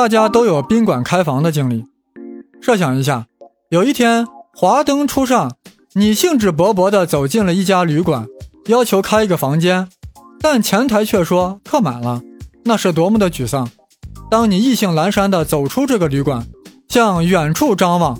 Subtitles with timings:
[0.00, 1.84] 大家都有宾馆开房的经历。
[2.62, 3.26] 设想一下，
[3.68, 5.52] 有一天华灯初上，
[5.92, 8.26] 你兴致勃勃地走进了一家旅馆，
[8.68, 9.88] 要求开一个房间，
[10.40, 12.22] 但前台却说客满了，
[12.64, 13.68] 那是多么的沮丧。
[14.30, 16.46] 当你意兴阑珊地走出这个旅馆，
[16.88, 18.18] 向远处张望，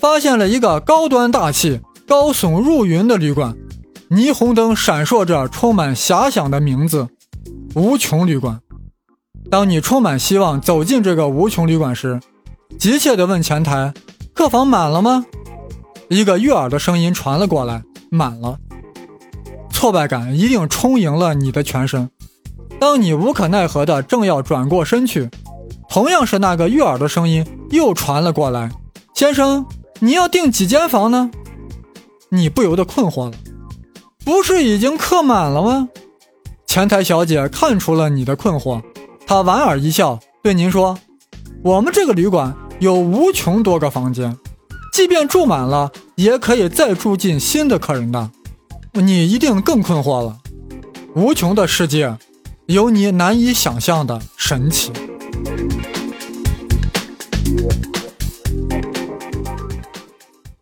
[0.00, 3.56] 发现了一个高端大气、高耸入云的旅馆，
[4.10, 7.06] 霓虹灯闪烁着，充满遐想的名字——
[7.76, 8.60] 无穷旅馆。
[9.50, 12.20] 当你充满希望走进这个无穷旅馆时，
[12.78, 13.92] 急切地问前台
[14.32, 15.26] ：“客房满了吗？”
[16.08, 18.56] 一个悦耳的声音传了过来：“满了。”
[19.72, 22.08] 挫败感一定充盈了你的全身。
[22.78, 25.28] 当你无可奈何的正要转过身去，
[25.88, 28.70] 同样是那个悦耳的声音又传了过来
[29.14, 29.66] ：“先生，
[29.98, 31.28] 你要订几间房呢？”
[32.30, 33.32] 你不由得困惑了
[34.24, 35.88] ：“不是已经客满了吗？”
[36.68, 38.80] 前台小姐看出了你的困惑。
[39.30, 40.98] 他莞尔一笑，对您说
[41.62, 44.36] ：“我们这个旅馆有无穷多个房间，
[44.92, 48.28] 即便住满了，也可以再住进新的客人的。”
[48.94, 50.40] 你一定更困惑了。
[51.14, 52.18] 无穷的世界，
[52.66, 54.90] 有你难以想象的神奇。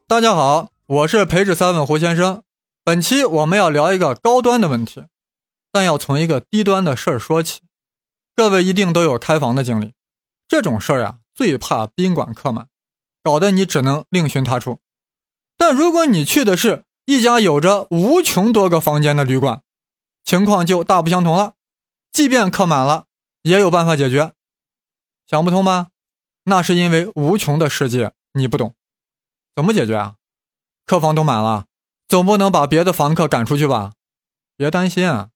[0.06, 2.42] 大家好，我是培智三问胡先生。
[2.84, 5.04] 本期我们要聊一个高端的问题，
[5.72, 7.60] 但要从一个低端的事儿说起。
[8.38, 9.94] 各位一定都有开房的经历，
[10.46, 12.68] 这种事儿呀，最怕宾馆客满，
[13.20, 14.78] 搞得你只能另寻他处。
[15.56, 19.62] 但如果你去的是一家有着无穷多个房间的旅馆，
[20.22, 21.54] 情况就大不相同了。
[22.12, 23.06] 即便客满了，
[23.42, 24.32] 也有办法解决。
[25.26, 25.88] 想不通吗？
[26.44, 28.76] 那是因为无穷的世界你不懂。
[29.56, 30.14] 怎么解决啊？
[30.86, 31.66] 客房都满了，
[32.06, 33.94] 总不能把别的房客赶出去吧？
[34.56, 35.30] 别担心啊，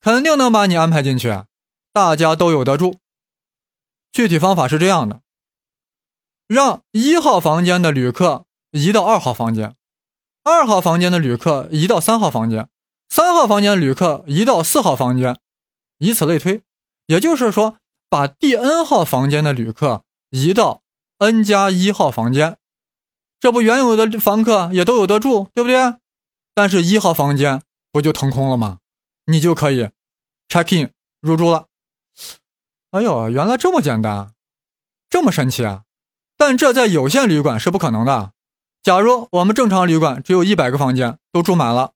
[0.00, 1.44] 肯定能把你安排进去。
[1.92, 2.98] 大家都有得住。
[4.10, 5.20] 具体方法是这样的：
[6.46, 9.74] 让一号房间的旅客移到二号房间，
[10.42, 12.68] 二号房间的旅客移到三号房间，
[13.08, 15.38] 三号房间旅客移到四号房间，
[15.98, 16.62] 以此类推。
[17.06, 17.78] 也就是说，
[18.08, 20.82] 把第 n 号房间的旅客移到
[21.18, 22.58] n 加一号房间，
[23.40, 25.96] 这不原有的房客也都有得住，对不对？
[26.54, 28.78] 但是一号房间不就腾空了吗？
[29.26, 29.88] 你就可以
[30.48, 31.68] check in 入住了。
[32.92, 34.34] 哎呦，原来这么简单，
[35.08, 35.84] 这么神奇啊！
[36.36, 38.32] 但这在有限旅馆是不可能的。
[38.82, 41.92] 假如我们正常旅馆只有一百个房间都住满了，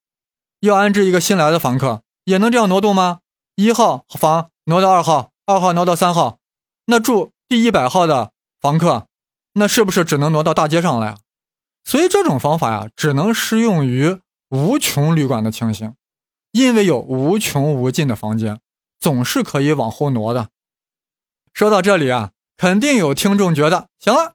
[0.61, 3.19] 要安置一个新来的房客，也能这样挪动吗？
[3.57, 6.39] 一号房挪到二号，二号挪到三号，
[6.87, 9.07] 那住第一百号的房客，
[9.53, 11.19] 那是不是只能挪到大街上了呀？
[11.85, 14.19] 所以这种方法呀，只能适用于
[14.49, 15.95] 无穷旅馆的情形，
[16.53, 18.61] 因为有无穷无尽的房间，
[18.99, 20.49] 总是可以往后挪的。
[21.57, 24.35] 说到这里啊，肯定有听众觉得行了，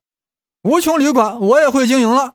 [0.63, 2.33] 无穷旅馆我也会经营了。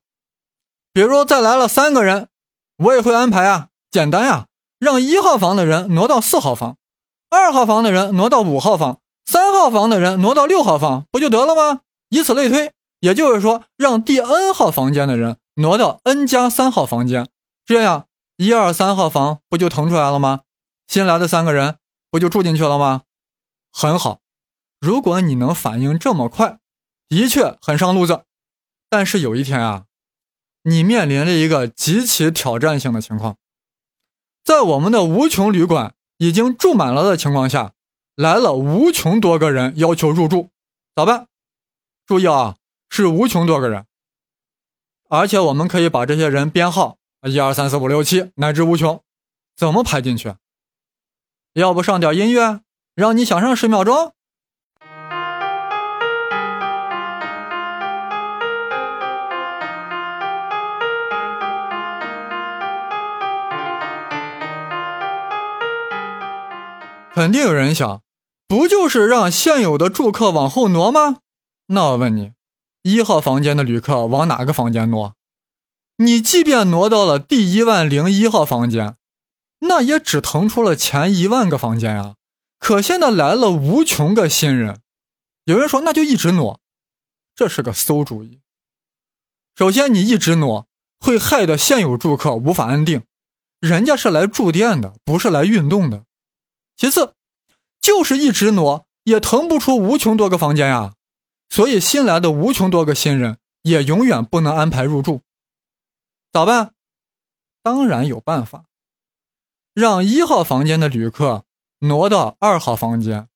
[0.93, 2.29] 比如再来了三个人，
[2.77, 4.47] 我也会安排啊，简单呀，
[4.79, 6.77] 让一号房的人挪到四号房，
[7.29, 11.81] 二号房的人挪到五号房，三号房的人挪到六号房，不就得了吗？
[12.11, 12.71] 以此类推，
[13.01, 17.29] 也就是说，让第 n 号房间的人挪到 n 加三号房间，
[17.65, 20.43] 这样一二三号房不就腾出来了吗？
[20.87, 23.03] 新来的三个人不就住进去了吗？
[23.73, 24.21] 很好。
[24.87, 26.61] 如果你能反应这么快，
[27.09, 28.23] 的确很上路子。
[28.89, 29.87] 但是有一天啊，
[30.63, 33.37] 你面临着一个极其挑战性的情况，
[34.45, 37.73] 在我们的无穷旅馆已经住满了的情况下，
[38.15, 40.51] 来了无穷多个人要求入住，
[40.95, 41.27] 咋办？
[42.07, 42.55] 注意啊，
[42.89, 43.87] 是无穷多个人，
[45.09, 49.03] 而且我们可以把这些人编号一二三四五六七乃至无穷，
[49.57, 50.37] 怎么排进去？
[51.55, 52.61] 要不上点音乐，
[52.95, 54.13] 让你想上十秒钟？
[67.17, 68.03] 肯定有人想，
[68.47, 71.21] 不就是让现有的住客往后挪吗？
[71.69, 72.33] 那我问你，
[72.83, 75.15] 一号房间的旅客往哪个房间挪？
[75.97, 78.97] 你即便挪到了第一万零一号房间，
[79.61, 82.17] 那也只腾出了前一万个房间呀。
[82.59, 84.83] 可现在来了无穷个新人，
[85.45, 86.61] 有人说那就一直挪，
[87.35, 88.43] 这是个馊主意。
[89.57, 90.67] 首先，你一直挪
[91.01, 93.05] 会害得现有住客无法安定，
[93.59, 96.05] 人家是来住店的，不是来运动的。
[96.77, 97.15] 其次，
[97.81, 100.95] 就是一直挪也腾不出无穷多个房间呀，
[101.49, 105.23] 所以新来的无穷多个新人也永远不能安排入住，
[106.33, 106.73] 咋办？
[107.63, 108.67] 当然有办法，
[109.75, 111.45] 让一号房间的旅客
[111.81, 113.29] 挪到二号房间，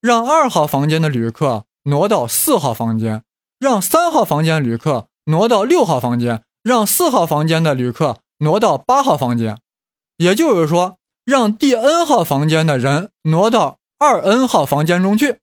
[0.00, 3.24] 让二号房间的旅客挪到四号房间，
[3.58, 9.60] 让三号房间旅客挪到六号房间，让四号房间的旅客挪到八号房间。
[10.16, 15.38] 也就是说，让第 n 号房间的人挪到二 n 号房间中去。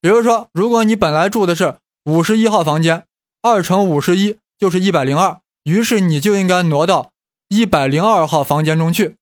[0.00, 3.06] 比如说，如果你本来住的是五十一号房间，
[3.42, 7.12] 二乘五十一就是一百零二，于是你就应该挪到
[7.48, 9.16] 一百零二号房间中去。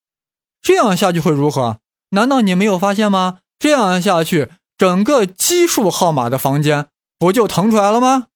[0.60, 1.78] 这样下去会如何？
[2.10, 3.38] 难道你没有发现吗？
[3.58, 6.88] 这样下去，整个奇数号码的房间
[7.18, 8.26] 不就腾出来了吗？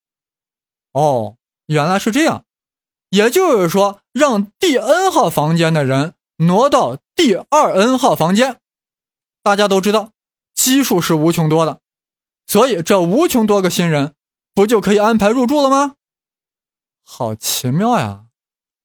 [0.93, 2.45] 哦，原来是这样。
[3.09, 8.59] 也就是说，让第 n 号房间的人挪到第二 n 号房间。
[9.43, 10.11] 大家都知道，
[10.53, 11.79] 奇数是无穷多的。
[12.45, 14.13] 所以，这无穷多个新人
[14.53, 15.95] 不就可以安排入住了吗？
[17.03, 18.25] 好奇妙呀！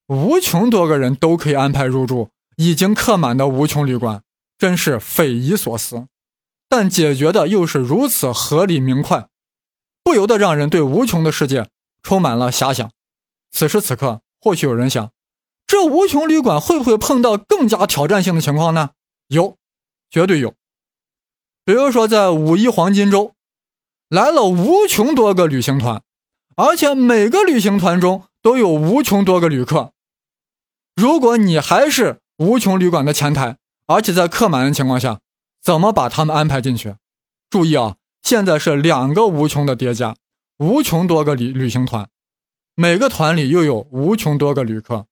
[0.07, 4.23] 无穷多个人都可以安排入住已经客满的无穷旅馆，
[4.59, 6.07] 真是匪夷所思。
[6.69, 9.29] 但解决的又是如此合理明快，
[10.03, 11.69] 不由得让人对无穷的世界
[12.03, 12.91] 充满了遐想。
[13.51, 15.11] 此时此刻，或许有人想，
[15.73, 18.91] 这无穷旅馆会不会碰到更加挑战性的情况呢？
[19.29, 19.57] 有，
[20.11, 20.53] 绝对有。
[21.65, 23.33] 比如说，在五一黄金周。
[24.11, 26.03] 来了无穷多个旅行团，
[26.57, 29.95] 而且每个旅行团中都有无穷多个旅客。
[30.95, 35.21] 如果你还是无穷旅馆的前台，而且在客满的情况下，
[35.63, 36.97] 怎么把他们安排进去？
[37.49, 40.17] 注意啊，现在是两个无穷的叠加，
[40.59, 42.11] 无穷多个旅旅行团，
[42.75, 45.07] 每个团里又有无穷多个旅客，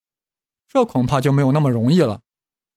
[0.71, 2.21] 这恐怕就没有那么容易了。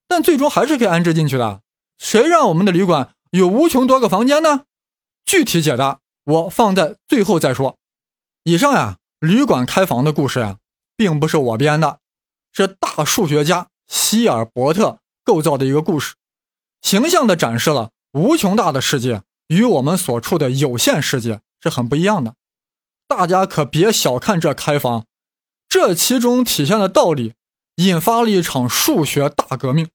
[0.08, 1.62] 但最终还是可以安置进去的。
[1.98, 4.66] 谁让我们的旅馆有无穷多个房间呢？
[5.26, 6.00] 具体解答。
[6.26, 7.78] 我放在最后再说。
[8.44, 10.58] 以上呀，旅馆开房的故事呀，
[10.96, 12.00] 并不是我编的，
[12.54, 16.16] 是大数学家希尔伯特构造的一个故事，
[16.82, 22.36] 形象地展示了无穷大的世界与我们所处的有限世界是很不一样的。
[23.06, 25.06] 大家可别小看这开房，
[25.68, 27.34] 这其中体现的道理，
[27.76, 29.90] 引发了一场数学大革命。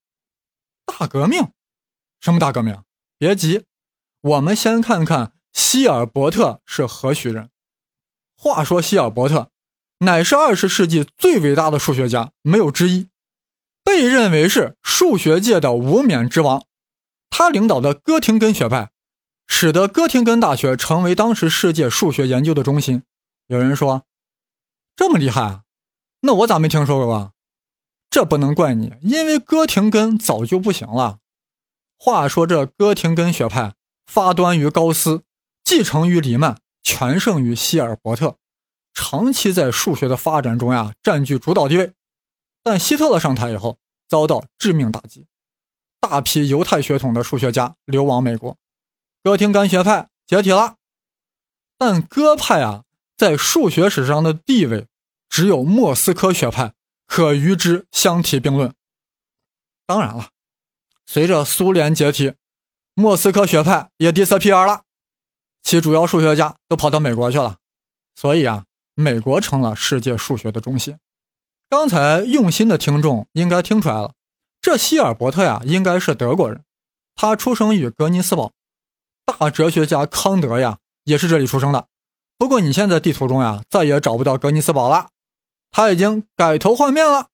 [0.85, 1.53] 大革命？
[2.21, 2.83] 什么大革命？
[3.19, 3.65] 别急，
[4.21, 5.33] 我们先看看。
[5.53, 7.51] 希尔伯特是何许人？
[8.37, 9.51] 话说，希尔伯特
[9.99, 13.09] 乃是二十世纪最伟大的数学家，没有之一，
[13.83, 16.65] 被认为是数学界的无冕之王。
[17.31, 18.91] 他领导的哥廷根学派，
[19.49, 23.03] 使得哥廷根大学成为当时世界数学研究的中心。
[23.49, 24.05] 有人说，
[24.95, 25.65] 这么厉害啊？
[26.21, 27.33] 那我咋没听说过啊？
[28.11, 31.19] 这不能怪你，因为哥廷根早就不行了。
[31.99, 33.75] 话说，这哥廷根学派
[34.07, 35.25] 发端于高斯。
[35.65, 38.39] 继承于黎曼，全胜于希尔伯特，
[38.95, 41.93] 长期在数学的发展中呀占据主导地位。
[42.63, 43.79] 但希特勒上台以后，
[44.09, 45.27] 遭到致命打击，
[46.01, 48.57] 大批犹太血统的数学家流亡美国，
[49.23, 50.77] 哥廷根学派解体了。
[51.77, 52.85] 但哥派啊，
[53.15, 54.87] 在数学史上的地位，
[55.29, 56.73] 只有莫斯科学派
[57.09, 58.73] 可与之相提并论。
[59.87, 60.29] 当然了，
[61.07, 62.35] 随着苏联解体，
[62.95, 64.83] 莫斯科学派也 disappear 了。
[65.63, 67.57] 其主要数学家都跑到美国去了，
[68.15, 68.65] 所以啊，
[68.95, 70.99] 美国成了世界数学的中心。
[71.69, 74.13] 刚才用心的听众应该听出来了，
[74.61, 76.63] 这希尔伯特呀，应该是德国人。
[77.15, 78.53] 他出生于格尼斯堡，
[79.25, 81.89] 大哲学家康德呀，也是这里出生的。
[82.39, 85.11] 不过你现在地图中呀，再也找不到格尼斯堡了，
[85.71, 87.29] 他已经改头换面了。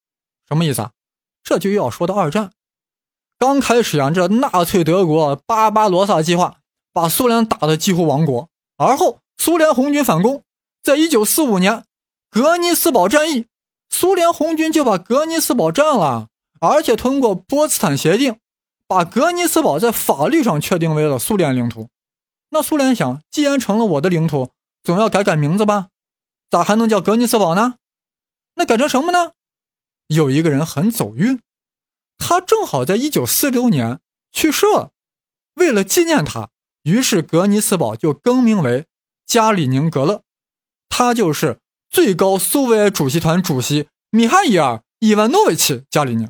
[0.49, 0.91] 什么意思啊？
[1.43, 2.53] 这就要说到二战，
[3.39, 6.57] 刚开始呀，这纳粹德国巴巴罗萨计划。
[6.95, 10.45] 把苏联打得几乎亡国，而后苏联红军反攻，
[10.81, 11.83] 在一九四五年
[12.31, 13.49] 格尼斯堡战役，
[13.91, 16.29] 苏联红军就把格尼斯堡占了，
[16.61, 18.39] 而且通过波茨坦协定，
[18.87, 21.89] 把格尼斯堡在法律上确定为了苏联领土。
[22.51, 24.51] 那苏联想，既然成了我的领土，
[24.85, 25.89] 总要改改名字吧？
[26.49, 27.75] 咋还能叫格尼斯堡呢？
[28.55, 29.33] 那改成什么呢？
[30.09, 31.41] 有一个人很走运，
[32.19, 34.01] 他正好在一九四六年
[34.33, 34.93] 去世了，
[35.55, 36.51] 为了纪念他。
[36.83, 38.87] 于是，格尼斯堡就更名为
[39.27, 40.23] 加里宁格勒，
[40.91, 41.59] 他就是
[41.89, 46.29] 最高苏维埃主席团主席米哈伊尔·伊万诺维奇·加里宁。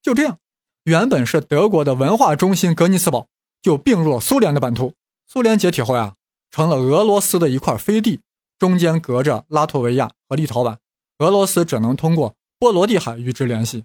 [0.00, 0.38] 就这样，
[0.84, 3.26] 原本是德国的文化中心格尼斯堡
[3.60, 4.94] 就并入了苏联的版图。
[5.26, 6.14] 苏联解体后呀，
[6.52, 8.20] 成了俄罗斯的一块飞地，
[8.58, 10.78] 中间隔着拉脱维亚和立陶宛，
[11.20, 13.84] 俄罗斯只能通过波罗的海与之联系。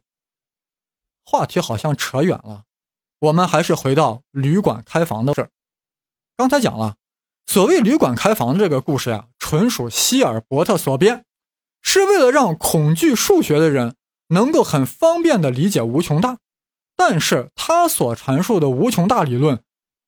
[1.25, 2.63] 话题好像扯远了，
[3.19, 5.51] 我们还是回到旅馆开房的事儿。
[6.37, 6.95] 刚才讲了，
[7.45, 11.25] 所谓旅馆开房这个故事呀，纯属希尔伯特所编，
[11.81, 16.37] 是为了让恐惧数学的人能够很方便的理解无穷大。
[16.95, 19.61] 但是他所阐述的无穷大理论，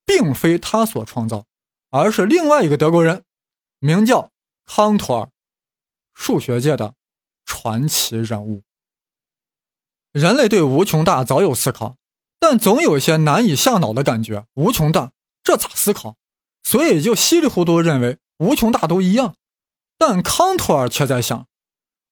[0.05, 1.43] 并非他所创造，
[1.89, 3.25] 而是另外一个德国人
[3.79, 4.31] 名叫
[4.65, 5.29] 康托尔，
[6.13, 6.93] 数学界的
[7.47, 8.61] 传奇人物。
[10.11, 11.95] 人类对无穷大早有思考，
[12.39, 14.45] 但总有些难以下脑的感觉。
[14.53, 15.11] 无穷大，
[15.43, 16.15] 这咋思考？
[16.63, 19.35] 所以就稀里糊涂认为无穷大都一样。
[19.97, 21.47] 但康托尔却在想，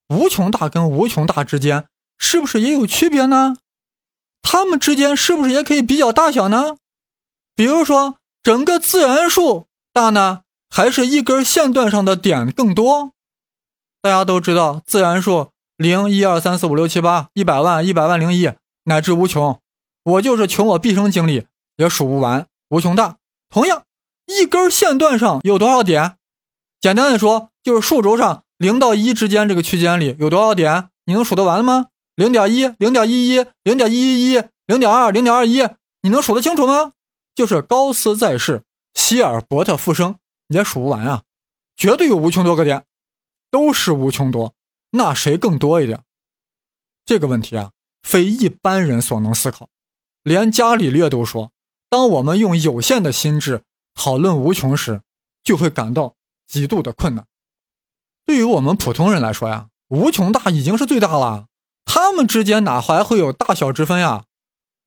[0.08, 1.86] 无穷大跟无穷大之间
[2.18, 3.56] 是不是也有区别呢？
[4.42, 6.78] 它们之间是不是也可以比较大小呢？
[7.54, 13.12] 比如说，整个自然数大呢，还是一根线段上的点更多？
[14.06, 15.48] 大家都知道，自然数。
[15.76, 18.50] 零一二三四五六七八一百万一百万零一
[18.84, 19.60] 乃至无穷，
[20.04, 21.46] 我就是穷我毕生精力
[21.76, 23.16] 也数不完无穷大。
[23.50, 23.82] 同样，
[24.24, 26.14] 一根线段上有多少点？
[26.80, 30.88] 简单的说，就是数轴上零到一之间这个区间里有多少点？
[31.04, 31.88] 你能数得完吗？
[32.14, 35.68] 零点一、零点一一、零点一一一、零点二、零点二一，
[36.00, 36.92] 你能数得清楚吗？
[37.34, 38.62] 就是高斯在世，
[38.94, 40.16] 希尔伯特复生，
[40.48, 41.24] 你也数不完啊！
[41.76, 42.84] 绝对有无穷多个点，
[43.50, 44.54] 都是无穷多。
[44.90, 46.02] 那谁更多一点？
[47.04, 47.72] 这个问题啊，
[48.02, 49.68] 非一般人所能思考。
[50.22, 51.52] 连伽利略都说，
[51.88, 53.62] 当我们用有限的心智
[53.94, 55.02] 讨论无穷时，
[55.44, 56.14] 就会感到
[56.46, 57.26] 极度的困难。
[58.24, 61.46] 对于我们普通人来说呀，无穷大已经是最大了，
[61.84, 64.24] 他们之间哪还会有大小之分呀？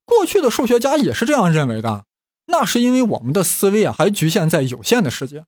[0.06, 2.04] 过去的数学家也是这样认为的，
[2.48, 5.46] 那是因为我们的思维啊还局限在有限的世界。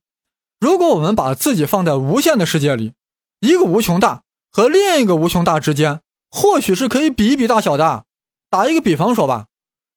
[0.58, 2.94] 如果我们把自己放在无限的世界里，
[3.42, 4.22] 一个无穷大。
[4.54, 8.04] 和另一个无穷大之间，或许是可以比一比大小的。
[8.50, 9.46] 打一个比方说吧，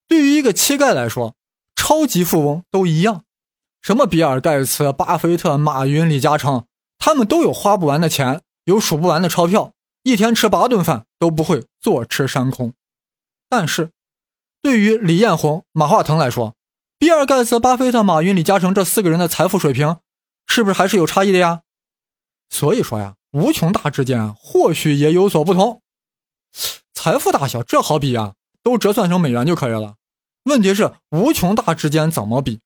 [0.08, 1.34] 对于一个乞丐来说，
[1.74, 3.24] 超级富翁都一样。
[3.82, 6.64] 什么比尔盖茨、巴菲特、马云、李嘉诚，
[6.96, 9.74] 他们都有花不完的钱，有数不完的钞票，
[10.04, 12.72] 一天吃八顿饭都不会坐吃山空。
[13.50, 13.90] 但是，
[14.62, 16.54] 对于李彦宏、马化腾来说，
[16.98, 19.98] 比尔盖茨、巴菲特、马云、李嘉诚这四个人的财富水平，
[20.46, 21.60] 是不是还是有差异的呀？
[22.50, 23.14] 所以说呀。
[23.32, 25.82] 无穷大之间或许也有所不同，
[26.94, 29.96] 财富大小这好比啊，都折算成美元就可以了。
[30.44, 32.60] 问题是无穷大之间怎么比？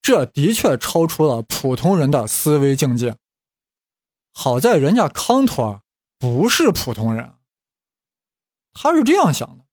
[0.00, 3.16] 这的确超出了普通人的思维境界。
[4.32, 5.80] 好在人家康托尔
[6.20, 7.34] 不是普通人，
[8.72, 9.64] 他是这样想的：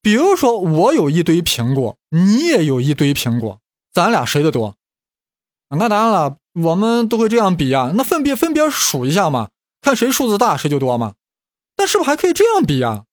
[0.00, 3.60] 比如说我有一堆苹果，你也有一堆苹果，
[3.92, 4.76] 咱俩谁的多？
[5.68, 6.39] 那当然了。
[6.54, 11.14] 我们都会这样比呀，那分别分别数一下嘛，看谁数字大谁就多嘛。
[11.76, 13.04] 但是不是还可以这样比呀？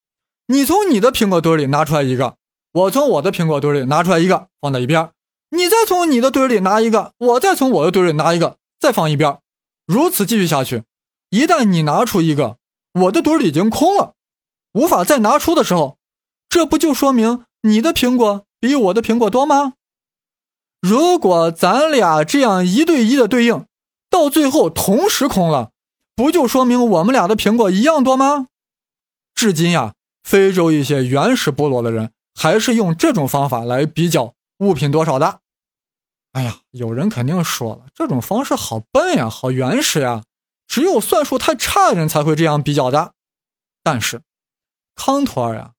[0.47, 2.35] 你从你的苹果堆里拿出来一个，
[2.73, 5.11] 我从我的苹果堆里拿出来一个，放在一边。
[5.51, 9.39] 你再从你的堆里拿一个，我再从我的堆里拿一个，再放一边。
[9.85, 10.83] 如此继续下去，
[11.29, 12.57] 一旦你拿出一个，
[12.93, 14.15] 我的堆里已经空了，
[14.73, 15.97] 无法再拿出的时候，
[16.49, 19.75] 这不就说明你的苹果比我的苹果多吗？
[20.79, 23.65] 如果咱俩这样一对一的对应，
[24.09, 25.71] 到最后同时空了，
[26.15, 28.47] 不就说明我们俩的苹果一样多吗？
[29.35, 29.93] 至今呀，
[30.23, 35.39] 非洲一些原始部落的人还是用这种方法来比较物品多少的。
[36.33, 40.23] 哎呀，有人肯定说了，这种方式好笨呀，好原始呀，
[40.67, 43.13] 只有算术太差的人才会这样比较的。
[43.83, 44.21] 但是，
[44.95, 45.71] 康托尔呀，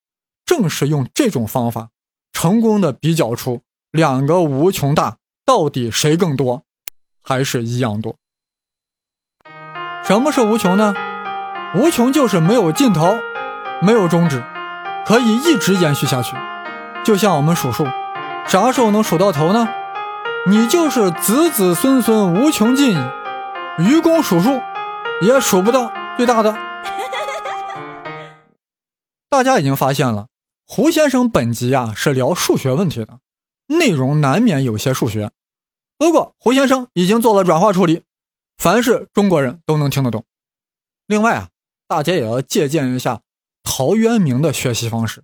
[0.45, 1.90] 正是用这种方法，
[2.33, 3.62] 成功的比较出。
[3.90, 6.62] 两个无穷大到底谁更多，
[7.23, 8.16] 还是一样多？
[10.04, 10.95] 什么是无穷呢？
[11.75, 13.18] 无穷就是没有尽头，
[13.83, 14.42] 没有终止，
[15.07, 16.37] 可以一直延续下去。
[17.04, 17.87] 就像我们数数，
[18.47, 19.68] 啥时候能数到头呢？
[20.47, 23.11] 你就是子子孙孙无穷尽矣。
[23.78, 24.61] 愚公数数
[25.23, 26.57] 也数不到最大的。
[29.30, 30.26] 大家已经发现了，
[30.66, 33.18] 胡先生本集啊是聊数学问题的。
[33.68, 35.30] 内容难免有些数学，
[35.96, 38.02] 不过胡先生已经做了转化处理，
[38.56, 40.25] 凡是中国人都能听得懂。
[41.06, 41.50] 另外啊，
[41.87, 43.22] 大家也要借鉴一下
[43.62, 45.22] 陶渊明的学习方式，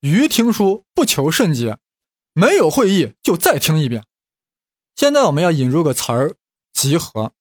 [0.00, 1.78] 余听书不求甚解，
[2.34, 4.04] 没有会意就再听一遍。
[4.94, 6.36] 现在我们要引入个词儿
[6.72, 7.32] “集合”，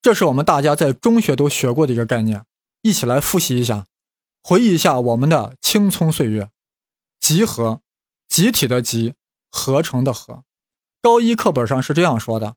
[0.00, 2.44] 这是我们大家在中学都学过的一个概念，
[2.82, 3.86] 一起来复习一下，
[4.42, 6.50] 回忆一下我们的青葱岁月。
[7.18, 7.82] 集合，
[8.28, 9.14] 集体的集。
[9.50, 10.44] 合成的合，
[11.02, 12.54] 高一课本上是这样说的：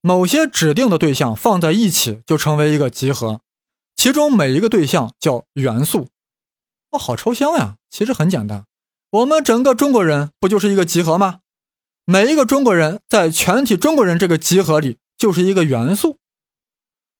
[0.00, 3.40] 某些指定的对象放在一起就成为一个集合，
[3.94, 6.08] 其中每一个对象叫元素。
[6.90, 7.76] 哇，好抽象呀！
[7.88, 8.66] 其实很简单，
[9.10, 11.40] 我们整个中国人不就是一个集合吗？
[12.04, 16.18] 每一个中国人在全体中国人这个集合里就是一个元素，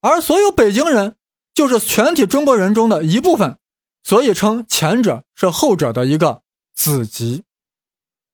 [0.01, 1.15] 而所有北京人
[1.53, 3.57] 就是全体中国人中的一部分，
[4.03, 6.41] 所以称前者是后者的一个
[6.75, 7.43] 子集。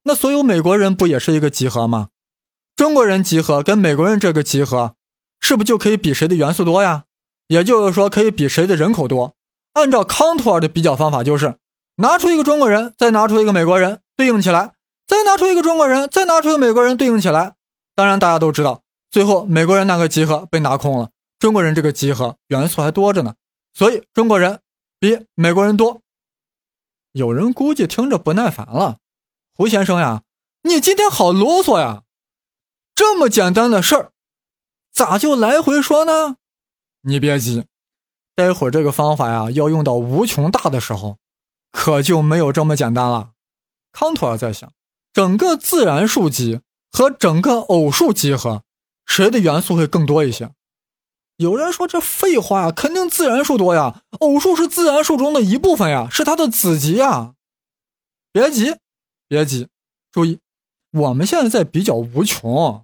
[0.09, 2.09] 那所有美国人不也是一个集合吗？
[2.75, 4.95] 中国人集合跟美国人这个集合，
[5.39, 7.03] 是不就可以比谁的元素多呀？
[7.45, 9.35] 也就是说，可以比谁的人口多。
[9.73, 11.59] 按照康托尔的比较方法，就是
[11.97, 14.73] 拿出一个中国人，再拿出一个美国人，对应起来，
[15.05, 17.53] 再拿出一个中国人，再拿出一个美国人，对应起来。
[17.93, 23.35] 当然，大家都知道，最后美国人那个集合被拿空了，中国人这个集合元素还多着呢，
[23.75, 24.59] 所以中国人
[24.99, 26.01] 比美国人多。
[27.11, 28.97] 有人估计听着不耐烦了，
[29.59, 30.23] 胡先生呀，
[30.63, 32.03] 你今天好啰嗦呀！
[32.95, 34.11] 这么简单的事儿，
[34.89, 36.37] 咋就来回说呢？
[37.01, 37.65] 你别急，
[38.33, 41.17] 待会儿这个方法呀，要用到无穷大的时候，
[41.73, 43.31] 可就没有这么简单了。
[43.91, 44.71] 康托尔在想，
[45.11, 48.63] 整个自然数集和整个偶数集合，
[49.05, 50.51] 谁的元素会更多一些？
[51.35, 57.33] 有人说这废话呀，肯定自然数多呀，偶数是自然数中的一部分呀，是它的子集呀。
[58.31, 58.77] 别急，
[59.29, 59.67] 别急，
[60.11, 60.39] 注意，
[60.91, 62.83] 我们现在在比较无穷，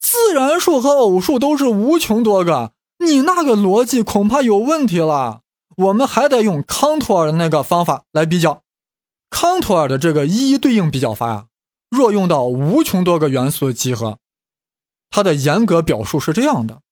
[0.00, 5.42] 自然数和偶数都是无穷多个，你那个逻辑恐怕有问题了。
[5.76, 8.62] 我们还得用康托尔的那个方法来比较。
[9.30, 11.46] 康托尔的这个一一对应比较法呀，
[11.88, 14.18] 若用到无穷多个元素的集合，
[15.08, 16.82] 它的严格表述是这样的。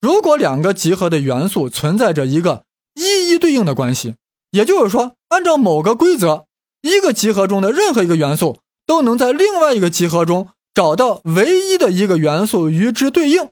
[0.00, 2.64] 如果两个集合的元素存在着一个
[2.94, 4.14] 一一对应的关系，
[4.52, 6.46] 也就是说，按照某个规则，
[6.80, 13.50] 一个集合中的任何一个元素都能在另外一个集合中找到唯一的一个元素与之对应，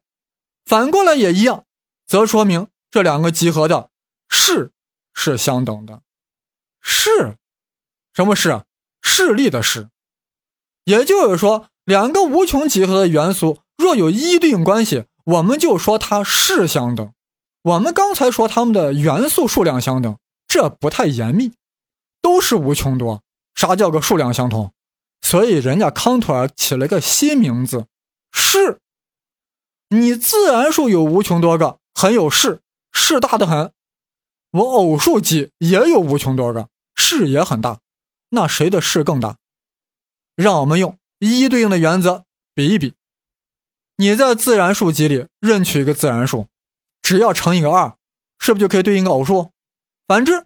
[0.65, 1.65] 反过来也一样，
[2.07, 3.91] 则说明这两个集合的
[4.29, 4.71] 势
[5.13, 6.03] 是相等的。
[6.81, 7.37] 势，
[8.15, 8.63] 什么势？
[9.03, 9.89] 势力的势。
[10.85, 15.05] 也就是说，两个无穷集合的元素若有一一对应关系。
[15.25, 17.13] 我们就说它是相等，
[17.63, 20.17] 我们刚才说它们的元素数量相等，
[20.47, 21.51] 这不太严密，
[22.27, 23.23] 都是无穷多。
[23.55, 24.73] 啥叫个数量相同？
[25.21, 27.87] 所以人家康托尔起了个新名字，
[28.33, 28.81] 是。
[29.91, 32.63] 你自然数有无穷多个，很有势，
[32.93, 33.73] 势大的很。
[34.51, 37.79] 我偶数集也有无穷多个，势也很大。
[38.31, 39.37] 那谁的势更大？
[40.35, 42.95] 让我们用一一对应的原则比一比。
[43.99, 46.49] 你在自然数集里任取一个自然数，
[47.01, 47.97] 只要乘以个二，
[48.41, 49.53] 是不是就可以对应个偶数？
[50.09, 50.45] 反之，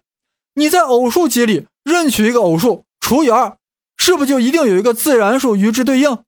[0.53, 3.57] 你在偶数集里任取一个偶数除以二，
[3.97, 6.23] 是不是就一定有一个自然数与之对应？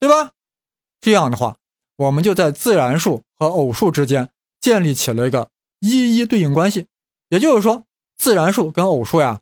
[0.00, 0.32] 对吧？
[1.00, 1.56] 这样的话，
[1.96, 6.86] 我们就在自然数和偶数之间建立起了一个一一对应关系。
[7.28, 7.84] 也就是说，
[8.16, 9.40] 自然数跟偶数呀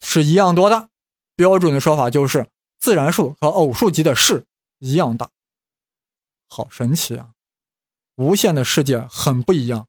[0.00, 0.88] 是一样多的。
[1.34, 4.46] 标准的说法就是，自然数和偶数集的势
[4.78, 5.30] 一样大。
[6.48, 7.30] 好神奇啊！
[8.16, 9.86] 无限的世界很不一样，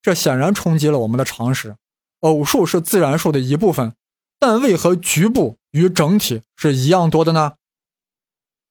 [0.00, 1.76] 这显然冲击了我们的常识。
[2.20, 3.94] 偶数是自然数的一部分，
[4.38, 7.54] 但为何局部与整体是一样多的呢？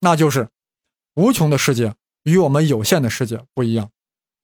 [0.02, 0.50] 那就是
[1.16, 3.92] 无穷的世界与我们有限的世界不一样。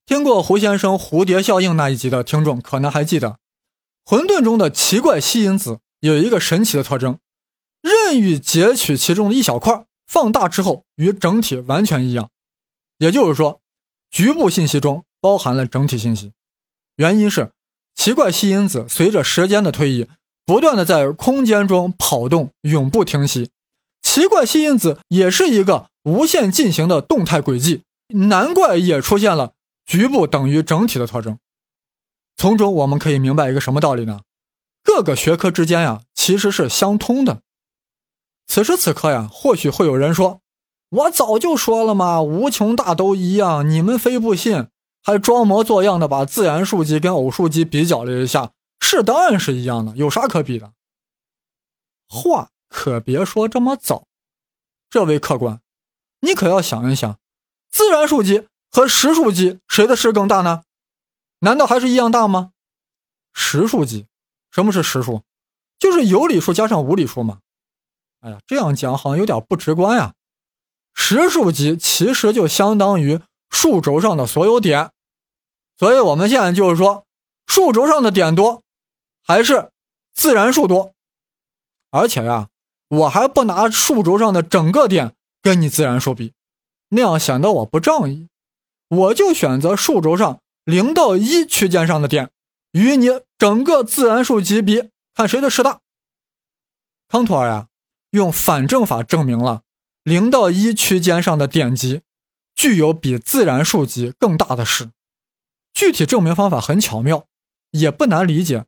[0.06, 3.38] 听过胡先生蝴蝶效应那一集的听众可能还记得，
[4.04, 7.20] 混沌中的奇怪吸引子有一个神奇的特征：
[7.82, 12.32] 任意截取其中的一小块，放大之后与整体完全一样。
[12.98, 13.62] 也就是说，
[14.10, 16.34] 局部信息中包含了整体信息。
[16.96, 17.52] 原因是
[17.96, 20.08] 奇怪吸引子随着时间的推移，
[20.46, 23.50] 不断的在空间中跑动，永不停息。
[24.02, 29.54] 奇怪吸引子也是一个无限进行的动态轨迹，难怪也出现了
[29.86, 31.38] 局部等于整体的特征。
[32.36, 34.22] 从中我们可以明白一个什么道理呢？
[34.84, 37.42] 各个学科之间呀，其实是相通的。
[38.48, 40.40] 此时此刻呀，或许会有人说。
[40.90, 44.68] 我早就说了嘛，无穷大都一样，你们非不信，
[45.02, 50.74] 还装模作样的把自然数集跟偶数集比较了一下，是当然是一样的，有啥可比的？
[52.10, 54.06] 话可别说这么早，
[54.90, 55.62] 这位客官，
[56.20, 57.18] 你可要想一想，
[57.70, 60.64] 自然数集和实数集谁的势更大呢？
[61.40, 62.52] 难道还是一样大吗？
[63.34, 64.08] 实数集，
[64.52, 65.24] 什么是实数？
[65.80, 67.40] 就是有理数加上无理数嘛。
[68.20, 70.14] 哎呀，这样讲好像有点不直观呀。
[70.94, 74.92] 实数集其实就相当于数轴上的所有点，
[75.78, 77.06] 所以我们现在就是说，
[77.48, 78.62] 数轴上的点多，
[79.24, 79.72] 还是
[80.14, 80.94] 自然数多。
[81.90, 82.50] 而且呀，
[82.88, 86.34] 我还不拿数轴上的整个点跟你自然数比，
[86.90, 88.28] 那样显得我不仗义。
[88.88, 92.30] 我就选择数轴上零到一区间上的点，
[92.72, 95.80] 与你整个自然数集比，看谁的势大。
[97.08, 97.68] 康托尔呀，
[98.12, 99.64] 用反证法证明了。
[100.04, 102.02] 零到一区间上的点集
[102.56, 104.90] 具有比自然数集更大的势。
[105.74, 107.28] 具体证明方法很巧妙，
[107.70, 108.66] 也不难理解，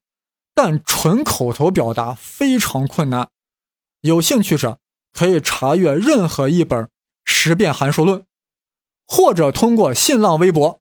[0.54, 3.30] 但纯口头表达非常困难。
[4.02, 4.80] 有兴趣者
[5.12, 6.84] 可以查阅任何一本
[7.26, 8.20] 《十变函数论》，
[9.08, 10.80] 或者通过新浪微博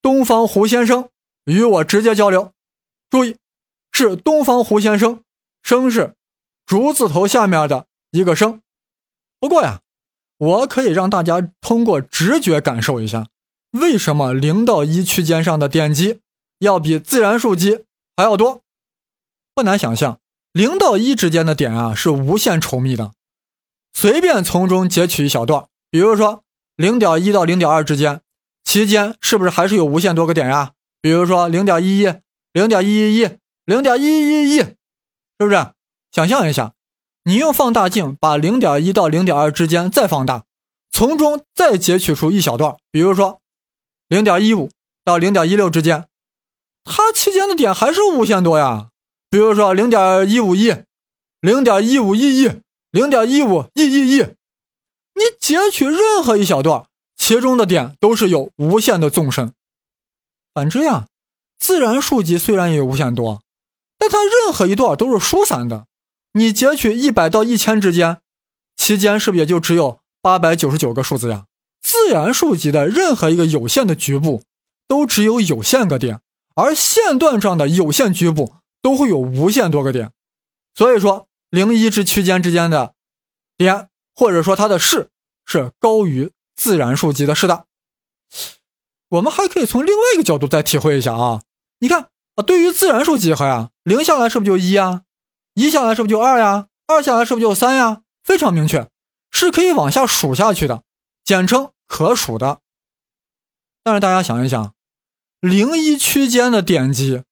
[0.00, 1.08] 东方胡先生
[1.44, 2.52] 与我直接交流。
[3.10, 3.36] 注意，
[3.90, 5.22] 是东方胡先生，
[5.62, 6.14] 生是
[6.66, 8.60] 竹字头下面的一个生。
[9.40, 9.80] 不过呀，
[10.36, 13.28] 我可以让大家通过直觉感受一下，
[13.70, 16.20] 为什么零到一区间上的点击
[16.58, 17.84] 要比自然数级
[18.16, 18.62] 还要多。
[19.58, 20.20] 不难想象，
[20.52, 23.10] 零到一之间的点啊是无限稠密的，
[23.92, 26.44] 随便从中截取一小段，比如说
[26.76, 28.20] 零点一到零点二之间，
[28.62, 30.74] 其间是不是还是有无限多个点呀？
[31.00, 32.14] 比如说零点一一。
[32.52, 33.28] 零点一一一，
[33.66, 34.76] 零点一一一，是
[35.38, 35.66] 不是？
[36.12, 36.72] 想象一下，
[37.24, 40.44] 你用放大镜把零点一到零点二之间再放大，
[40.90, 43.40] 从中再截取出一小段，比如说
[44.08, 44.70] 零点一五
[45.04, 46.06] 到零点一六之间，
[46.84, 48.88] 它期间的点还是无限多呀。
[49.30, 50.74] 比如说零点一五一，
[51.40, 52.50] 零点一五一一，
[52.90, 56.86] 零点一五一一一，你截取任何一小段，
[57.16, 59.52] 其中的点都是有无限的纵深。
[60.52, 61.06] 反之呀。
[61.60, 63.42] 自然数集虽然也有无限多，
[63.98, 65.86] 但它任何一段都是疏散的。
[66.34, 68.18] 你截取一百到一千之间，
[68.76, 71.46] 期间是不是也就只有八百九十九个数字呀？
[71.82, 74.44] 自然数集的任何一个有限的局部，
[74.86, 76.20] 都只有有限个点，
[76.54, 80.12] 而线段上的有限局部都会有无限多个点。
[80.74, 82.94] 所以说，零一之区间之间的
[83.56, 85.10] 点，或者说它的势，
[85.44, 87.66] 是高于自然数集的势的。
[89.08, 91.42] 我们还可以从另外一个角度再体会一下啊。
[91.78, 95.02] 你看啊，对于自然数几何呀，零下来是不是就一呀？
[95.54, 96.68] 一下来是不是就二呀？
[96.86, 98.02] 二下来是不是就三呀？
[98.22, 98.88] 非常明确，
[99.30, 100.82] 是可以往下数下去的，
[101.24, 102.60] 简称可数的。
[103.82, 104.74] 但是大家想一想，
[105.40, 107.22] 零一区间的点击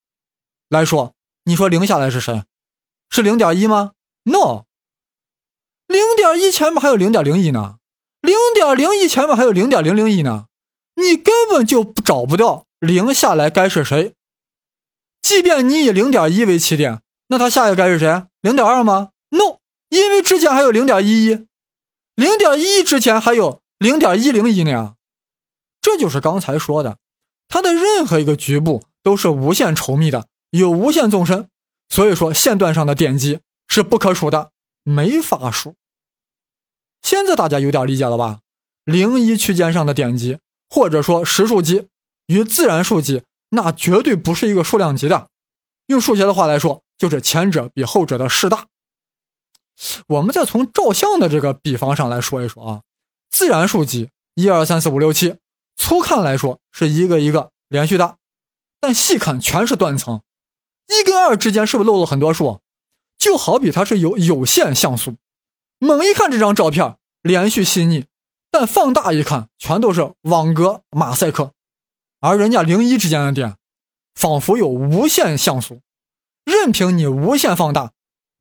[0.68, 1.14] 来说，
[1.48, 2.42] 你说零下来是谁？
[3.08, 3.92] 是零点一吗
[4.24, 4.64] ？No，
[5.86, 7.76] 零点一前面还有零点零一呢，
[8.20, 10.46] 零点零一前面还有零点零零一呢，
[10.96, 14.14] 你根本就找不到零下来该是谁。
[15.22, 18.26] 即便你以零点一为起点，那它下一个该是谁？
[18.40, 21.46] 零点二吗？No，因为之前还有零点一一，
[22.16, 24.96] 零点一之前还有零点一零一呢。
[25.80, 26.98] 这就是刚才说的，
[27.46, 30.26] 它的任何一个局部都是无限稠密的，
[30.56, 31.48] 有无限纵深，
[31.88, 34.50] 所以说线段上的点击是不可数的，
[34.82, 35.74] 没法数。
[37.02, 38.40] 现在大家有点理解了吧？
[38.84, 40.38] 零一区间上的点击，
[40.68, 41.88] 或者说实数集
[42.26, 43.22] 与自然数集。
[43.50, 45.28] 那绝对不是一个数量级的，
[45.86, 48.66] 用数学的话来说，就是前者比后者的势大。
[50.08, 52.82] 我们再从照相的这个比方上来说一说啊，
[53.30, 55.36] 自然数集一二三四五六七，
[55.76, 58.16] 粗看来说是一个一个连续的，
[58.80, 60.22] 但细看全是断层，
[60.88, 62.60] 一跟二之间是不是漏了很多数？
[63.18, 65.16] 就好比它是有有限像素，
[65.78, 68.04] 猛一看这张照片连续细腻，
[68.50, 71.52] 但放大一看全都是网格马赛克。
[72.20, 73.56] 而人家零一之间的点，
[74.14, 75.80] 仿佛有无限像素，
[76.44, 77.92] 任凭你无限放大，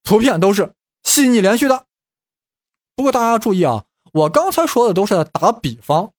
[0.03, 1.86] 图片都是细腻连续的。
[2.95, 6.12] 不过大家注意啊，我刚才说的都是在打比方，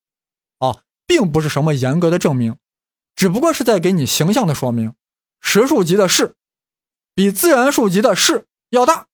[0.59, 2.57] 啊，并不是什么严格的证明，
[3.15, 4.95] 只不过是在给你形象的说明，
[5.41, 6.35] 实数级的势
[7.15, 9.07] 比自然数级的势要大。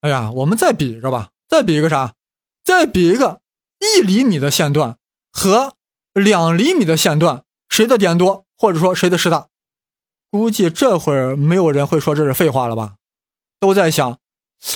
[0.00, 2.14] 哎呀，我们再比一个吧，再比一个啥？
[2.62, 3.40] 再比一个
[3.78, 4.98] 一厘米的线段
[5.32, 5.76] 和。
[6.14, 9.48] 两厘米的线段，谁的点多，或者说谁的势大？
[10.30, 12.98] 估计这会儿没有人会说这是废话了吧？
[13.58, 14.20] 都在想，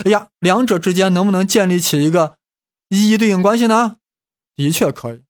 [0.04, 2.38] 哎呀，两者之间能不能建立起一个
[2.88, 3.98] 一一对应关系呢？
[4.56, 5.22] 的确可以。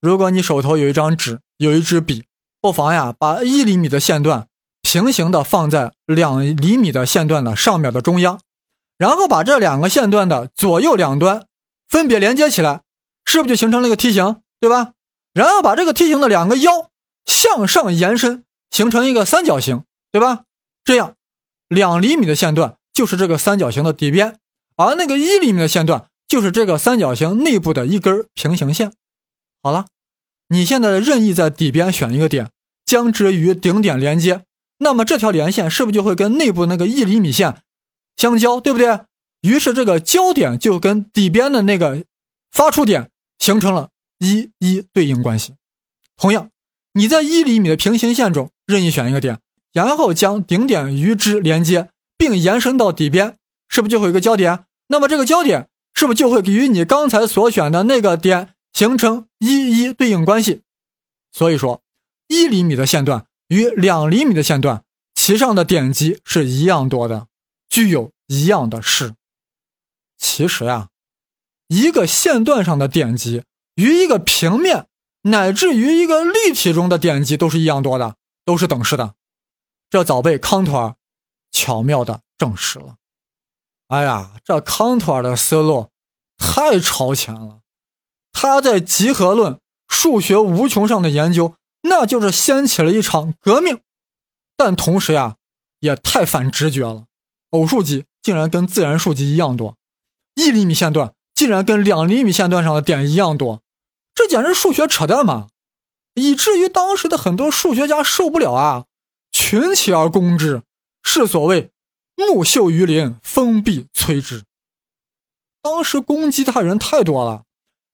[0.00, 2.24] 如果你手头有一张纸，有一支笔，
[2.62, 4.46] 不妨呀，把一厘米的线段
[4.82, 8.40] 平行的放在两厘米的线段的上面的中央，
[8.96, 11.46] 然后把这两个线段的左右两端
[11.88, 12.82] 分别连接起来，
[13.24, 14.40] 是不是就形成了一个梯形？
[14.60, 14.92] 对吧？
[15.34, 16.88] 然后把这个梯形的两个腰
[17.26, 20.44] 向上延伸，形成一个三角形，对吧？
[20.84, 21.16] 这样，
[21.66, 24.38] 两厘米的线段就是这个三角形的底边，
[24.76, 28.92] 而那个一厘米的线段就是这个三角形内部的一根平行线。
[29.64, 29.86] 好了，
[30.52, 32.50] 你现在任意在底边选一个点，
[32.84, 34.42] 将之与顶点连接，
[34.78, 37.62] 那么这条连线是不是就会跟内部那个一厘米线
[38.16, 39.00] 相交，对不对？
[39.40, 42.04] 于是这个交点就跟底边的那个
[42.52, 43.88] 发出点形成了。
[44.18, 45.54] 一一对应关系，
[46.16, 46.50] 同样，
[46.92, 49.40] 你在一厘米的平行线中任意选一个点，
[49.72, 53.34] 然后将顶点与之连接，并延伸到底边，
[53.68, 54.66] 是不是就会有个交点？
[54.86, 60.62] 那么这个交点是不是就会与你刚才所选的那个点形成一一对应关系？
[61.30, 61.82] 所以说，
[62.28, 67.28] 一厘米的线段与两厘米的线段，其上的点积是一样多的，
[67.68, 69.14] 具有一样的势。
[70.18, 70.88] 其实呀，
[71.68, 73.44] 一个线段上的点积。
[73.76, 74.86] 与一个平面
[75.22, 79.14] 乃至于一个立体中的点积都是一样多的，都是等式的。
[79.88, 80.96] 这早被康托尔
[81.50, 82.96] 巧妙的证实了。
[83.88, 85.88] 哎呀，这康托尔的思路
[86.36, 87.61] 太超前了，
[88.42, 93.78] 他在集合论、数学无穷上的研究，那就是掀起了一场革命。
[94.56, 95.36] 但同时呀，
[95.78, 97.04] 也太反直觉了。
[97.50, 99.76] 偶数集竟然跟自然数集一样多，
[100.34, 103.62] 一厘米线段竟然跟两厘米线段上的点一样多，
[104.12, 105.46] 这简直数学扯淡嘛！
[106.14, 108.86] 以至于当时的很多数学家受不了啊，
[109.30, 110.62] 群起而攻之，
[111.04, 111.70] 是所谓
[112.16, 114.42] “木秀于林，风必摧之”。
[115.62, 117.44] 当时攻击他人太多了，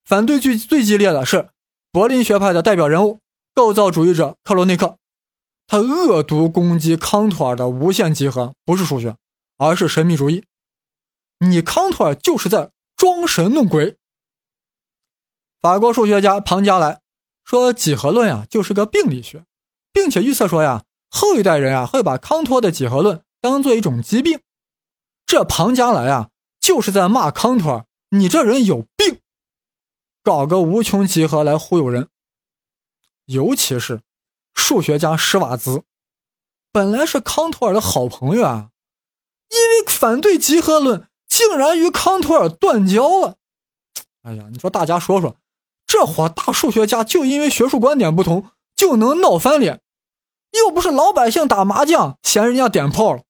[0.08, 1.50] 反对最最激烈的是
[1.92, 3.20] 柏林学派的代表人物——
[3.54, 4.96] 构造主义者克罗内克，
[5.66, 9.16] 他恶毒攻击康托尔的无限集合不是数学。
[9.60, 10.44] 而是神秘主义，
[11.40, 13.96] 你康托尔就是在装神弄鬼。
[15.60, 17.00] 法国数学家庞加莱
[17.44, 19.44] 说，几何论呀就是个病理学，
[19.92, 24.38] 并且预测说呀，后一代人啊会把康托的几何论当做一种疾病。
[25.26, 28.87] 这庞加莱啊就是在骂康托尔，你这人有病，
[30.28, 32.10] 搞个无穷集合来忽悠人。
[33.24, 34.02] 尤其是
[34.54, 35.84] 数学家施瓦兹，
[36.70, 38.68] 本来是康托尔的好朋友啊。
[39.48, 43.36] 因为反对集合论，竟然与康托尔断交了。
[44.20, 45.36] 哎呀，你说大家说说，
[45.86, 49.80] 这伙大数学家就因为学术观点不同就能闹翻脸？
[50.50, 53.22] 又不是老百姓打麻将嫌人家点炮了，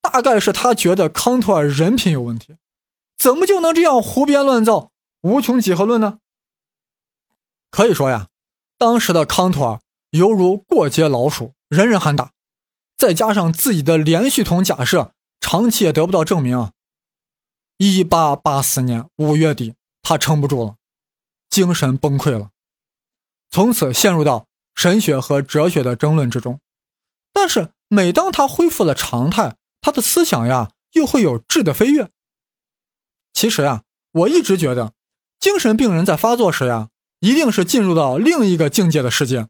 [0.00, 2.56] 大概是他觉得康托尔人品有问题，
[3.18, 4.89] 怎么就能这样胡编乱造
[5.22, 6.18] 无穷几何论呢？
[7.70, 8.28] 可以说呀，
[8.78, 9.80] 当时的康托尔
[10.10, 12.32] 犹如过街老鼠，人人喊打。
[12.96, 16.70] 再加上自己的连续统假设长期也得不到证明，
[17.78, 20.76] 一八八四年五月底，他撑不住了，
[21.48, 22.50] 精神崩溃了，
[23.50, 26.60] 从此陷入到神学和哲学的争论之中。
[27.32, 32.10] 但是每当他恢复了常态，他的思想呀又会有质的飞跃。
[33.32, 34.92] 其实呀，我一直觉得，
[35.40, 39.48] 精神病人在发作时呀，一定是进入到另一个境界的世界，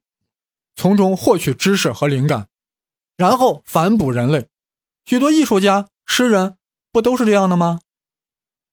[0.77, 2.49] 从中获取知识和灵感。
[3.17, 4.49] 然后反哺人类，
[5.05, 6.57] 许多艺术家、诗人
[6.93, 7.81] 不都是这样的吗？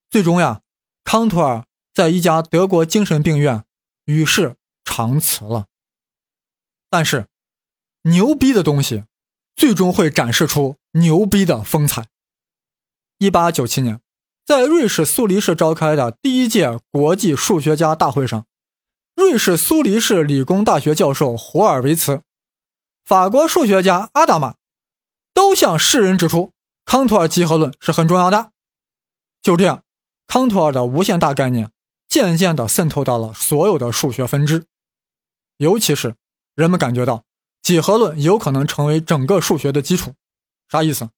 [0.09, 0.61] 最终呀，
[1.03, 3.65] 康托尔在一家德国精神病院
[4.05, 5.65] 与世长辞了。
[6.89, 7.27] 但是，
[8.03, 9.03] 牛逼的东西
[9.55, 12.07] 最终会展示出牛逼的风采。
[13.17, 13.99] 一八九七年，
[14.47, 18.45] 在瑞士苏黎世召开的第一届国际数学家大会上，
[19.13, 22.21] 瑞士苏黎世理工大学教授胡尔维茨。
[23.03, 24.55] 法国数学家阿达玛
[25.33, 26.53] 都向世人指出，
[26.85, 28.53] 康托尔集合论是很重要的。
[29.41, 29.83] 就这样，
[30.27, 31.69] 康托尔的无限大概念
[32.07, 34.65] 渐渐地渗透到了所有的数学分支，
[35.57, 36.15] 尤其是
[36.55, 37.25] 人们感觉到
[37.61, 40.13] 几何论有可能成为整个数学的基础。
[40.69, 41.09] 啥意思？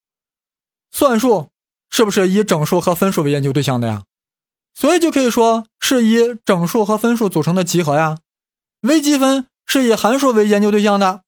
[0.89, 1.51] 算术
[1.89, 4.03] 是不是以整数和分数为研究对象的呀？
[4.73, 8.19] 所以就可以说是以整数和分数组成的集合呀。
[8.81, 11.23] 微积分是以函数为研究对象的。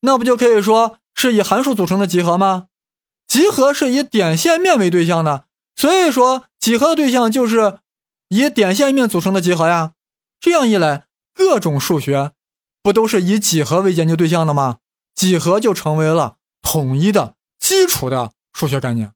[0.00, 2.66] 那不就可以说是以函数组成的集合吗？
[3.26, 5.44] 集合是以点线面为对象的，
[5.76, 7.78] 所以说几何的对象就是
[8.28, 9.92] 以点线面组成的集合呀。
[10.40, 12.32] 这样一来，各种数学
[12.82, 14.78] 不都是以几何为研究对象的吗？
[15.14, 19.12] 几何就成为了统一的基础的数学概念。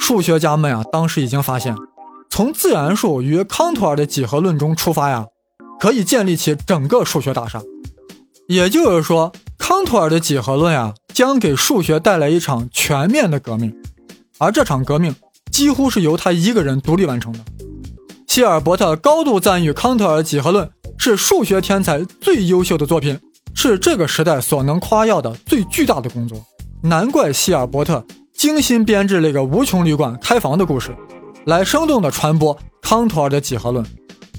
[0.00, 1.76] 数学家们啊，当时已经发现，
[2.30, 5.26] 从自然数与康托尔的几何论中出发呀，
[5.78, 7.62] 可以建立起整个数学大厦。
[8.48, 13.72] 也就是说，康托尔的几何论呀，将给数学带来一场全面的革命，
[14.38, 15.14] 而这场革命
[15.52, 17.38] 几乎是由他一个人独立完成的。
[18.26, 23.16] 希尔伯特高度赞誉康托尔几何论是数学天才最优秀的作品，
[23.54, 26.44] 是这个时代所能夸耀的最巨大的工作。
[26.82, 28.04] 难怪希尔伯特
[28.40, 30.96] 精心编制了一个无穷旅馆开房的故事，
[31.44, 33.84] 来生动地传播康托尔的几何论，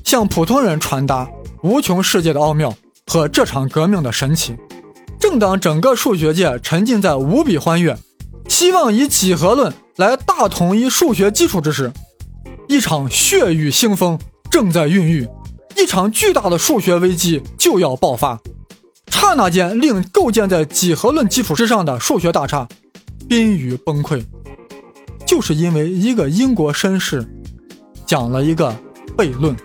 [0.04, 1.30] 向普通人传达
[1.62, 2.74] 无穷世界的奥妙。
[3.06, 4.58] 和这场革命的神奇，
[5.20, 7.96] 正当整个数学界沉浸在无比欢悦，
[8.48, 11.94] 希望以几何论来大统一数学基础之时，
[12.68, 14.18] 一场血雨腥风
[14.50, 15.28] 正在孕育，
[15.78, 18.40] 一场巨大的数学危机就要爆发。
[19.12, 22.68] 刹那间，令构建在几何论基础之上的数学大厦
[23.32, 24.22] 濒于崩溃，
[25.26, 27.26] 就是因为一个英国绅士
[28.06, 28.78] 讲了一个
[29.15, 29.56] 悖论。